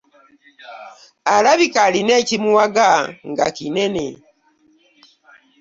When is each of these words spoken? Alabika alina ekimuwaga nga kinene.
Alabika 1.35 1.79
alina 1.87 2.13
ekimuwaga 2.21 2.87
nga 3.29 3.45
kinene. 3.57 4.05